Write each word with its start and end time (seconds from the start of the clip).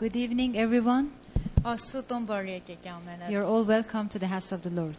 Good 0.00 0.14
evening, 0.14 0.56
everyone. 0.56 1.10
You're 3.28 3.42
all 3.44 3.64
welcome 3.64 4.08
to 4.10 4.18
the 4.20 4.28
house 4.28 4.52
of 4.52 4.62
the 4.62 4.70
Lord. 4.70 4.96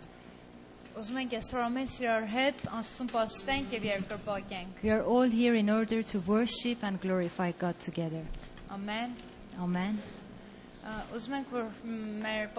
We 4.84 4.92
are 4.98 5.02
all 5.04 5.22
here 5.22 5.56
in 5.56 5.70
order 5.70 6.04
to 6.04 6.20
worship 6.20 6.84
and 6.84 7.00
glorify 7.00 7.52
God 7.54 7.80
together. 7.80 8.26
Amen. 8.70 9.16
Amen. 9.58 10.02
Uh, 10.86 11.02
mm, 11.88 12.52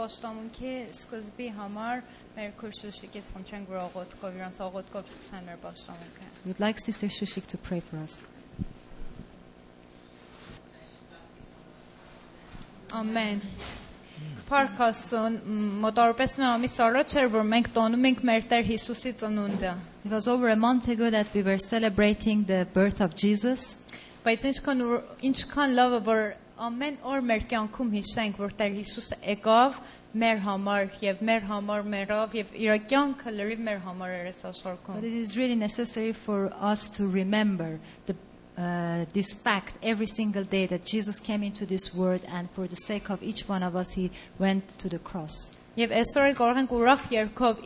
we 6.44 6.48
would 6.50 6.60
like 6.60 6.78
sister 6.80 7.06
shushik 7.10 7.46
to 7.48 7.58
pray 7.58 7.80
for 7.80 7.96
us 7.98 8.24
Ամեն։ 12.98 13.40
Փառք 14.48 14.80
Աստծուն, 14.82 15.34
մոտավորապես 15.82 16.32
ամիս 16.46 16.72
առաջ 16.86 17.12
էր 17.20 17.28
որ 17.34 17.44
մենք 17.50 17.68
տոնում 17.76 18.06
ենք 18.08 18.22
մեր 18.30 18.46
Տեր 18.50 18.64
Հիսուսի 18.68 19.12
ծնունդը։ 19.20 19.74
It 20.08 20.14
was 20.16 20.26
over 20.32 20.48
a 20.50 20.56
month 20.56 20.88
ago 20.88 21.06
that 21.10 21.28
we 21.32 21.42
were 21.46 21.58
celebrating 21.58 22.42
the 22.50 22.66
birth 22.74 23.00
of 23.06 23.14
Jesus. 23.14 23.68
Բայց 24.26 24.46
ինչքան 24.50 24.82
ինչքան 25.30 25.76
լավ 25.78 25.94
է 26.00 26.00
որ 26.08 26.22
ամեն 26.66 26.96
օր 27.12 27.22
մեր 27.30 27.46
կյանքում 27.54 27.92
հիշենք 27.96 28.40
որ 28.42 28.56
Տեր 28.58 28.74
Հիսուսը 28.80 29.20
եկավ 29.36 29.78
մեր 30.24 30.42
համար 30.48 30.88
եւ 31.04 31.22
մեր 31.30 31.46
համար 31.52 31.86
մերով 31.94 32.34
եւ 32.40 32.56
իր 32.66 32.80
կյանքը 32.90 33.36
լրիվ 33.38 33.62
մեր 33.70 33.78
համար 33.86 34.16
էր 34.18 34.28
այս 34.32 34.42
աշխարհքում. 34.50 34.98
But 34.98 35.06
it 35.06 35.14
is 35.22 35.38
really 35.38 35.54
necessary 35.62 36.12
for 36.12 36.42
us 36.58 36.88
to 36.98 37.06
remember 37.06 37.78
the 38.06 38.16
uh, 38.60 39.06
this 39.14 39.32
fact 39.32 39.74
every 39.82 40.06
single 40.06 40.44
day 40.44 40.66
that 40.66 40.84
Jesus 40.84 41.18
came 41.20 41.42
into 41.42 41.64
this 41.64 41.94
world 41.94 42.20
and 42.28 42.50
for 42.50 42.66
the 42.68 42.76
sake 42.76 43.08
of 43.10 43.22
each 43.22 43.48
one 43.48 43.62
of 43.62 43.74
us 43.74 43.92
he 43.92 44.10
went 44.38 44.68
to 44.78 44.88
the 44.88 44.98
cross. 44.98 45.48
Եվ 45.78 45.92
այսօր 45.94 46.66
ուրախ 46.78 47.04
երկով 47.14 47.60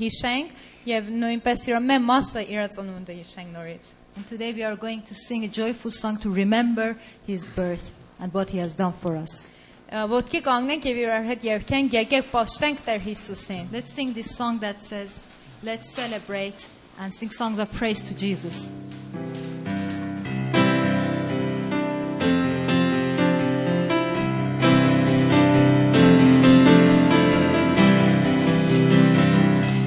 հիշենք 0.00 0.50
եւ 0.90 1.08
նույնպես 1.22 1.60
մասը 2.02 2.42
ծնունդը 2.74 3.14
հիշենք 3.20 3.48
նորից. 3.54 3.84
And 4.16 4.26
today 4.26 4.52
we 4.52 4.62
are 4.64 4.76
going 4.76 5.02
to 5.02 5.14
sing 5.14 5.44
a 5.44 5.48
joyful 5.48 5.90
song 5.90 6.18
to 6.18 6.30
remember 6.30 6.96
his 7.26 7.46
birth 7.46 7.94
and 8.18 8.34
what 8.34 8.50
he 8.50 8.58
has 8.58 8.74
done 8.74 8.92
for 9.00 9.16
us. 9.16 9.46
Ոտքի 9.90 10.40
կանգնենք 10.48 10.88
եւ 10.90 10.98
իրար 11.06 11.24
հետ 11.30 11.46
երգենք, 11.48 11.94
եկեք 11.96 12.28
պաշտենք 12.34 12.84
Տեր 12.86 13.00
Հիսուսին։ 13.06 13.72
Let's 13.72 13.92
sing 13.94 14.12
this 14.12 14.36
song 14.36 14.58
that 14.60 14.82
says, 14.82 15.24
let's 15.62 15.88
celebrate 15.94 16.66
and 16.98 17.12
sing 17.14 17.30
songs 17.30 17.58
of 17.58 17.72
praise 17.72 18.02
to 18.04 18.16
Jesus. 18.16 18.68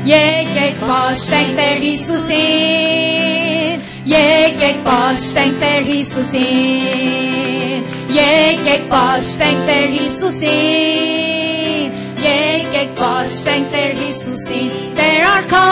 Եկեք 0.04 0.80
պաշտենք 0.84 1.52
Տեր 1.58 1.78
Հիսուսին, 1.82 3.84
եկեք 4.12 4.82
պաշտենք 4.88 5.56
Տեր 5.62 5.84
Հիսուսին, 5.90 7.94
եկեք 8.18 8.84
պաշտենք 8.92 9.62
Տեր 9.70 9.86
Հիսուսին, 9.98 11.96
եկեք 12.26 12.92
պաշտենք 13.00 13.70
Տեր 13.78 13.96
Հիսուսին, 14.02 14.68
Տեր 15.00 15.24
արքա, 15.30 15.64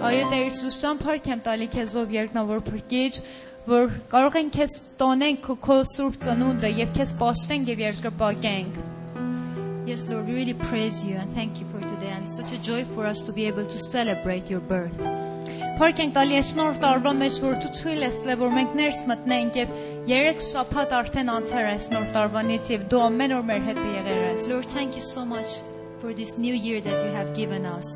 Այո 0.00 0.24
Տեր 0.32 0.40
Հիսուս 0.46 0.80
ճամփարք 0.86 1.30
եմ 1.36 1.46
տալի 1.50 1.68
քեզ 1.76 1.94
ով 2.04 2.16
երկնավոր 2.20 2.64
փրկիչ, 2.72 3.12
որ 3.76 3.86
կարող 4.16 4.40
են 4.42 4.52
քեզ 4.56 4.78
տոնենք 5.04 5.52
քո 5.68 5.80
սուրբ 5.92 6.18
ծնունդը 6.24 6.76
եւ 6.80 6.96
քեզ 7.02 7.14
պաշտենք 7.20 7.72
եւ 7.74 7.88
երկրպագենք։ 7.90 8.82
Yes, 9.86 10.08
Lord, 10.08 10.26
we 10.28 10.34
really 10.34 10.54
praise 10.54 11.04
you 11.04 11.16
and 11.16 11.30
thank 11.34 11.60
you 11.60 11.66
for 11.66 11.78
today. 11.78 12.08
And 12.08 12.26
such 12.26 12.50
a 12.52 12.62
joy 12.62 12.84
for 12.94 13.04
us 13.04 13.20
to 13.20 13.32
be 13.34 13.44
able 13.46 13.66
to 13.66 13.78
celebrate 13.78 14.48
your 14.48 14.60
birth. 14.60 14.96
Parking 15.76 16.10
dalia 16.10 16.42
snort 16.42 16.80
ar 16.82 16.98
ba 17.00 17.12
mes 17.12 17.36
vor 17.36 17.52
tu 17.60 17.68
tuiles 17.68 18.22
ve 18.24 18.34
vor 18.34 18.48
meng 18.48 18.72
ners 18.74 19.06
mat 19.06 19.18
er 19.28 19.50
Lord, 24.48 24.66
thank 24.66 24.96
you 24.96 25.02
so 25.02 25.24
much 25.26 25.60
for 26.00 26.14
this 26.14 26.38
new 26.38 26.54
year 26.54 26.80
that 26.80 27.04
you 27.04 27.10
have 27.12 27.34
given 27.36 27.66
us. 27.66 27.94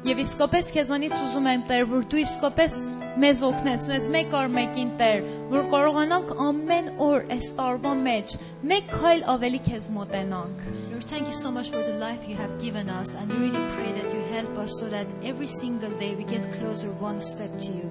Եվ 0.00 0.20
իսկապես 0.22 0.68
քեզանից 0.72 1.12
ուզում 1.22 1.46
եմ 1.50 1.62
Տեր, 1.70 1.82
որ 1.90 2.04
դու 2.12 2.18
իսկապես 2.22 2.76
մեզ 3.24 3.40
օգնես, 3.48 3.86
մեզ 3.90 4.06
մեկ 4.14 4.34
օր 4.38 4.46
մեկին 4.54 4.90
Տեր, 5.00 5.24
որ 5.50 5.64
կարողանանք 5.74 6.30
ամեն 6.46 6.86
օր 7.06 7.24
այս 7.36 7.48
տարվա 7.58 7.90
մեջ 8.06 8.36
մեկ 8.70 8.88
քայլ 8.96 9.20
ավելի 9.34 9.58
քեզ 9.66 9.90
մոտենանք։ 9.96 10.64
Lord, 10.94 11.04
thank 11.10 11.26
you 11.28 11.36
so 11.40 11.50
much 11.52 11.68
for 11.74 11.82
the 11.90 11.96
life 12.04 12.24
you 12.28 12.36
have 12.40 12.54
given 12.64 12.88
us 12.88 13.12
and 13.12 13.34
really 13.36 13.64
pray 13.76 13.90
that 14.00 14.08
you 14.14 14.22
help 14.32 14.56
us 14.64 14.72
so 14.80 14.88
that 14.88 15.06
every 15.22 15.46
single 15.60 15.90
day 16.02 16.14
we 16.16 16.24
get 16.24 16.48
closer 16.54 16.88
one 17.10 17.20
step 17.30 17.52
to 17.60 17.68
you. 17.78 17.86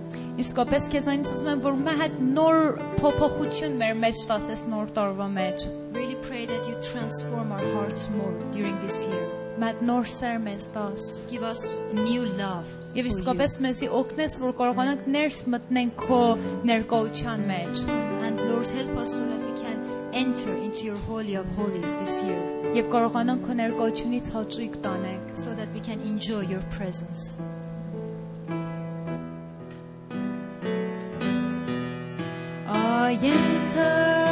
Իսկապես 0.45 0.89
քեզանից 0.95 1.33
ուզում 1.35 1.51
եմ, 1.53 1.61
որ 1.69 1.77
մահդ 1.89 2.15
նոր 2.39 2.61
փոփոխություն 3.03 3.77
մեր 3.83 3.97
մեջ 4.07 4.23
տաս 4.33 4.49
այս 4.55 4.65
նոր 4.73 4.95
տարվա 4.97 5.29
մեջ. 5.37 5.67
Really 5.99 6.17
pray 6.29 6.45
that 6.53 6.65
you 6.65 6.73
transform 6.89 7.51
our 7.53 7.67
hearts 7.77 8.09
more 8.17 8.33
during 8.57 8.79
this 8.85 9.03
year. 9.11 9.29
madnorësirmes 9.59 10.67
tos. 10.73 11.07
Give 11.29 11.43
us 11.51 11.63
new 12.07 12.23
love. 12.41 12.69
Եվ 12.97 13.07
իսկապես 13.11 13.55
մեզի 13.63 13.87
օգնես, 13.95 14.35
որ 14.43 14.53
կարողանանք 14.59 15.09
ներս 15.13 15.41
մտնենք 15.53 15.99
քո 16.05 16.19
ներկայության 16.69 17.43
մեջ. 17.49 17.81
And 18.29 18.41
Lord 18.49 18.71
help 18.77 18.97
us 19.03 19.11
so 19.17 19.25
that 19.25 19.43
we 19.45 19.53
can 19.59 19.77
enter 20.23 20.55
into 20.63 20.85
your 20.87 20.97
holy 21.09 21.35
of 21.41 21.47
holies 21.59 21.93
this 22.01 22.15
year. 22.25 22.39
Եվ 22.79 22.89
կարողանանք 22.95 23.45
քո 23.47 23.57
ներկայությունից 23.61 24.31
հաճույք 24.37 24.79
տանենք. 24.87 25.35
So 25.43 25.53
that 25.59 25.69
we 25.75 25.83
can 25.89 26.01
enjoy 26.07 26.41
your 26.55 26.63
presence. 26.75 27.35
I 32.71 33.11
enter 33.21 34.28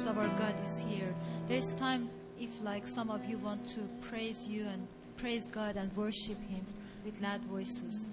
of 0.07 0.17
our 0.17 0.29
God 0.29 0.55
is 0.65 0.79
here. 0.79 1.15
There 1.47 1.59
is 1.59 1.75
time 1.75 2.09
if 2.41 2.49
like 2.63 2.87
some 2.89 3.11
of 3.11 3.23
you 3.27 3.37
want 3.37 3.67
to 3.69 3.81
praise 4.01 4.49
you 4.49 4.67
and 4.67 4.89
praise 5.19 5.47
God 5.47 5.77
and 5.77 5.95
worship 5.95 6.39
him 6.49 6.65
with 7.05 7.21
loud 7.21 7.43
voices. 7.43 8.07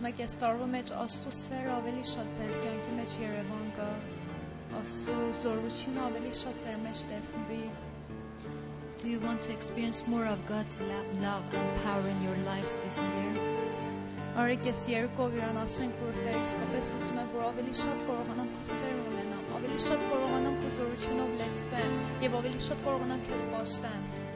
Do 0.00 0.06
you 0.08 0.16
want 9.20 9.36
to 9.40 9.52
experience 9.52 10.06
more 10.06 10.24
of 10.24 10.38
God's 10.46 10.80
love 10.80 11.04
and 11.52 11.80
power 11.82 12.00
in 12.00 12.22
your 12.22 12.36
lives 12.46 12.78
this 12.78 12.96
year? 13.06 13.34
Are 14.36 14.54
ges 14.56 14.86
Yerko 14.88 15.28
viran 15.34 15.56
asen 15.64 15.92
kurderis 16.00 16.52
kapesus 16.56 17.06
me 17.16 17.22
bur 17.34 17.42
aveli 17.50 17.74
şat 17.76 18.00
korhanam 18.06 18.50
ser 18.64 18.98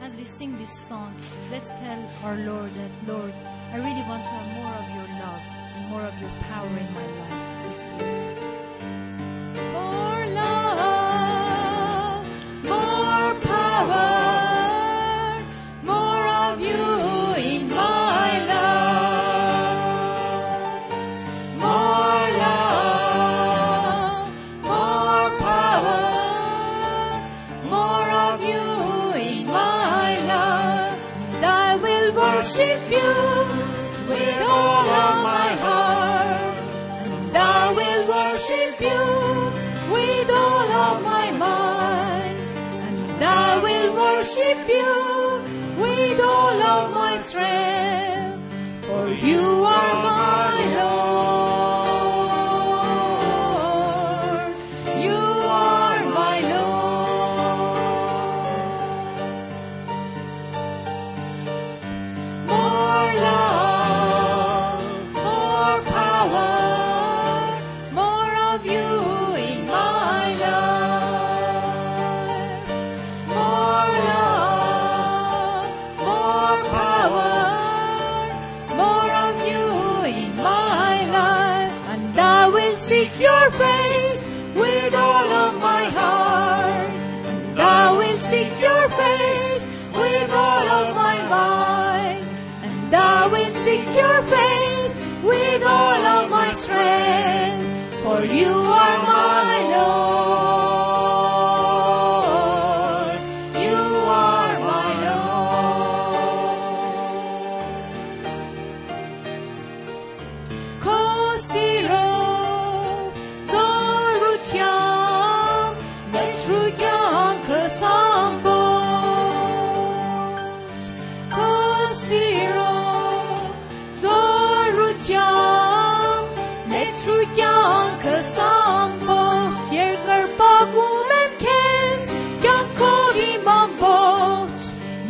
As 0.03 0.13
we 0.17 0.23
sing 0.25 0.55
this 0.59 0.79
song, 0.87 1.13
let's 1.49 1.69
tell 1.79 2.03
our 2.23 2.35
Lord 2.35 2.71
that, 2.75 2.91
Lord, 3.11 3.33
I 3.73 3.75
really 3.77 4.03
want 4.11 4.23
to 4.29 4.35
have 4.37 4.49
more 4.55 4.75
of 4.83 4.89
your 4.97 5.07
love 5.25 5.54
more 5.89 6.01
of 6.01 6.19
your 6.19 6.29
power 6.49 6.67
in 6.67 6.93
my 6.93 7.05
life 7.29 7.67
this 7.67 7.91
year. 8.01 8.44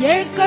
Llega 0.06 0.45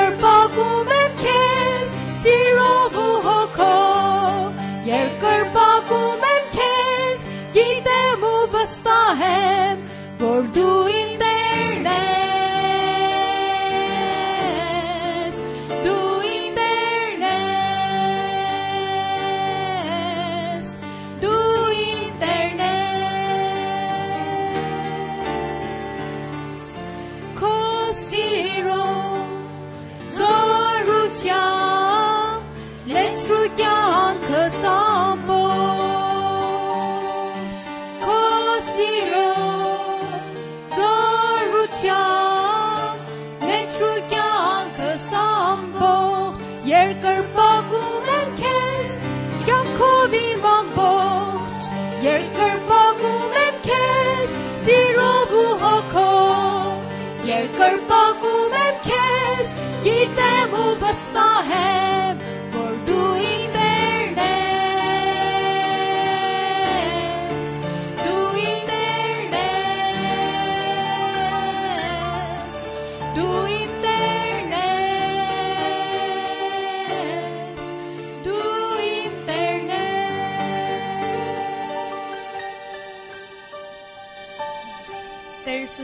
the 60.79 60.85
है 60.85 62.38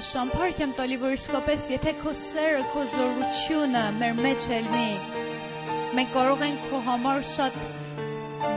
շամփարք 0.06 0.60
եմ 0.62 0.74
տալի, 0.78 0.96
որ 1.02 1.14
իսկապես 1.16 1.64
եթե 1.74 1.92
քո 2.02 2.12
սերը, 2.20 2.62
քո 2.74 2.82
զորությունը 2.96 3.82
մեր 4.00 4.12
մեջ 4.26 4.46
ելնի, 4.52 4.84
մենք 6.00 6.12
կարող 6.16 6.44
ենք 6.48 6.68
քո 6.72 6.82
համար 6.90 7.22
շատ 7.32 7.58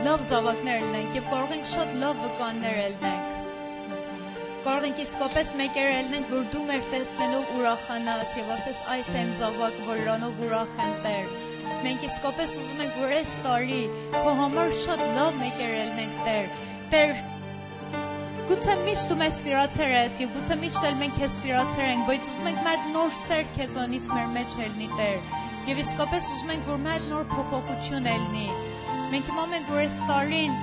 լավ 0.07 0.25
զավակներ 0.29 0.83
լինենք 0.85 1.17
եւ 1.19 1.25
կարող 1.31 1.53
ենք 1.57 1.69
շատ 1.71 1.95
լավ 2.03 2.21
վկաններ 2.25 2.77
ելնենք։ 2.81 3.25
Կարող 4.67 4.85
ենք 4.89 5.01
իսկապես 5.05 5.53
մեկեր 5.63 5.89
ելնենք, 5.95 6.33
որ 6.35 6.45
դու 6.53 6.63
մեր 6.69 6.85
տեսնելով 6.93 7.51
ուրախանաս 7.55 8.37
եւ 8.41 8.53
ասես 8.57 8.83
այս 8.97 9.11
այն 9.23 9.33
զավակ, 9.41 9.81
որ 9.89 10.05
իրանով 10.05 10.45
ուրախ 10.45 10.77
եմ 10.85 10.95
Տեր։ 11.07 11.33
Մենք 11.87 12.05
իսկապես 12.11 12.57
ուզում 12.61 12.83
ենք 12.85 12.99
որ 13.01 13.17
այս 13.19 13.33
տարի 13.47 13.81
քո 14.19 14.37
համար 14.43 14.75
շատ 14.83 15.05
լավ 15.17 15.41
մեկեր 15.43 15.73
ելնենք 15.81 16.23
Տեր։ 16.29 16.53
Տեր 16.93 17.15
Գուցե 18.49 18.73
միշտ 18.85 19.11
ու 19.13 19.15
մեզ 19.19 19.33
սիրացել 19.39 19.91
ես 19.93 20.19
եւ 20.23 20.29
գուցե 20.35 20.55
միշտ 20.61 20.85
էլ 20.87 20.95
մենք 21.01 21.11
քեզ 21.19 21.33
սիրացել 21.41 21.83
ենք, 21.93 22.05
բայց 22.07 22.29
ուզում 22.29 22.47
ենք 22.51 22.61
մեր 22.67 22.87
նոր 22.93 23.11
սեր 23.17 23.43
քեզանից 23.57 24.07
մեր 24.13 24.31
մեջ 24.37 24.55
ելնի 24.63 24.87
Տեր։ 24.99 25.19
Եվ 25.67 25.81
իսկապես 25.83 26.29
ուզում 26.35 26.49
ենք 26.55 26.71
որ 26.71 26.81
մեր 26.85 27.05
նոր 27.11 27.27
փոփոխություն 27.35 28.09
ելնի։ 28.09 28.45
Մենք 29.13 29.29
հիմա 29.31 29.45
մենք 29.53 29.69
որ 29.69 29.83
այս 29.83 29.99
տարին 30.09 30.53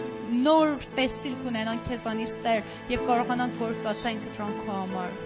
նոր 0.45 0.75
տեսիլք 1.01 1.47
ունենանք 1.55 1.89
քեզանից 1.91 2.37
Տեր 2.49 2.67
եւ 2.99 3.07
կարողանանք 3.13 3.59
գործածենք 3.65 4.33
դրանք 4.37 4.67
քո 4.69 4.81
համար։ 4.83 5.21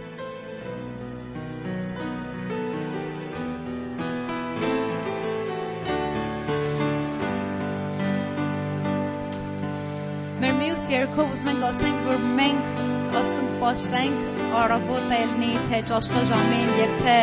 Մեր 10.39 10.53
մյուս 10.55 10.83
երկով 10.93 11.31
ուզում 11.35 11.49
ենք 11.51 11.65
ասենք, 11.69 11.97
որ 12.07 12.19
մենք 12.25 13.17
ասում 13.21 13.47
պաշտենք 13.63 14.45
առավոտ 14.59 15.09
ելնի, 15.17 15.49
թե 15.71 15.81
ճաշվա 15.91 16.21
ժամին 16.29 16.69
եւ 16.81 16.93
թե 17.01 17.17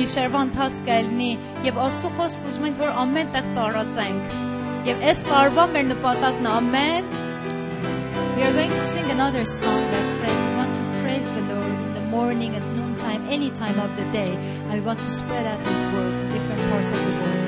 գիշերվա 0.00 0.42
ընթացքը 0.48 0.98
ելնի 1.00 1.30
եւ 1.68 1.80
Աստծո 1.86 2.10
խոսք 2.18 2.48
ուզում 2.50 2.66
ենք, 2.68 2.82
որ 2.82 2.92
ամեն 3.04 3.32
տեղ 3.38 3.48
տարածենք։ 3.56 4.36
Եվ 4.90 5.06
այս 5.12 5.24
տարվա 5.30 5.66
մեր 5.78 5.88
նպատակն 5.96 6.48
ամեն 6.60 7.06
We 8.36 8.44
are 8.44 8.52
going 8.52 8.70
to 8.76 8.84
sing 8.92 9.10
another 9.16 9.44
song 9.46 9.80
that 9.92 10.06
says 10.20 10.40
we 10.44 10.56
want 10.60 10.72
to 10.78 10.82
praise 11.00 11.26
the 11.26 11.42
Lord 11.48 11.76
in 11.88 11.94
the 11.94 12.04
morning, 12.12 12.54
at 12.54 12.62
noontime, 12.76 13.24
any 13.30 13.50
time 13.50 13.80
of 13.80 13.96
the 13.96 14.04
day, 14.12 14.32
and 14.36 14.72
we 14.74 14.80
want 14.80 15.00
to 15.00 15.10
spread 15.10 15.46
out 15.46 15.58
His 15.60 15.82
word 15.94 16.12
in 16.14 16.32
different 16.36 16.70
parts 16.70 16.90
of 16.92 17.04
the 17.04 17.12
world. 17.18 17.47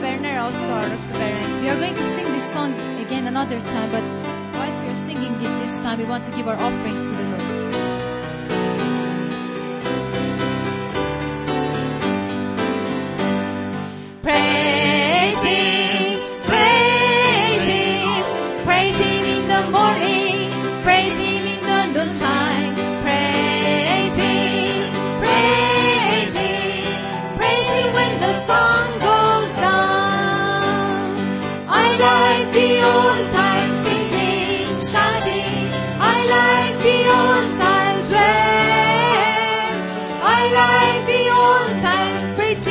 Berner 0.00 0.38
also 0.38 1.12
We 1.62 1.68
are 1.70 1.76
going 1.76 1.94
to 1.94 2.04
sing 2.04 2.24
this 2.32 2.52
song 2.52 2.72
again 3.00 3.26
another 3.28 3.60
time, 3.60 3.90
but 3.90 4.02
whilst 4.56 4.82
we 4.82 4.88
are 4.90 5.06
singing 5.08 5.34
it 5.36 5.60
this 5.60 5.80
time, 5.80 5.98
we 5.98 6.04
want 6.04 6.24
to 6.24 6.30
give 6.32 6.48
our 6.48 6.56
offerings 6.56 7.02
to 7.02 7.08
the 7.10 7.22
Lord. 7.22 7.89